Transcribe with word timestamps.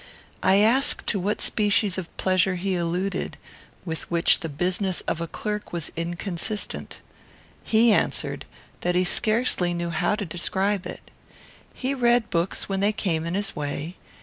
I 0.41 0.55
asked 0.57 1.05
to 1.09 1.19
what 1.19 1.41
species 1.41 1.95
of 1.95 2.17
pleasure 2.17 2.55
he 2.55 2.75
alluded, 2.75 3.37
with 3.85 4.09
which 4.09 4.39
the 4.39 4.49
business 4.49 5.01
of 5.01 5.21
a 5.21 5.27
clerk 5.27 5.71
was 5.71 5.91
inconsistent. 5.95 7.01
He 7.63 7.93
answered 7.93 8.45
that 8.79 8.95
he 8.95 9.03
scarcely 9.03 9.75
knew 9.75 9.91
how 9.91 10.15
to 10.15 10.25
describe 10.25 10.87
it. 10.87 11.11
He 11.71 11.93
read 11.93 12.31
books 12.31 12.67
when 12.67 12.79
they 12.79 12.91
came 12.93 13.27
in 13.27 13.35
his 13.35 13.55
way. 13.55 13.95